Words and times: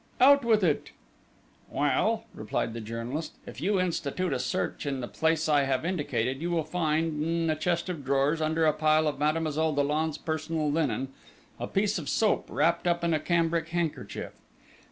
Out 0.19 0.43
with 0.43 0.63
it!" 0.63 0.93
"Well," 1.69 2.23
replied 2.33 2.73
the 2.73 2.81
journalist, 2.81 3.35
"if 3.45 3.61
you 3.61 3.79
institute 3.79 4.33
a 4.33 4.39
search 4.39 4.87
in 4.87 4.99
the 4.99 5.07
place 5.07 5.47
I 5.47 5.65
have 5.65 5.85
indicated, 5.85 6.41
you 6.41 6.49
will 6.49 6.63
find, 6.63 7.23
in 7.23 7.45
the 7.45 7.53
chest 7.53 7.87
of 7.87 8.03
drawers, 8.03 8.41
under 8.41 8.65
a 8.65 8.73
pile 8.73 9.07
of 9.07 9.19
Mademoiselle 9.19 9.73
Dollon's 9.75 10.17
personal 10.17 10.71
linen 10.71 11.09
a 11.59 11.67
piece 11.67 11.99
of 11.99 12.09
soap 12.09 12.47
wrapped 12.49 12.87
up 12.87 13.03
in 13.03 13.13
a 13.13 13.19
cambric 13.19 13.67
handkerchief. 13.67 14.31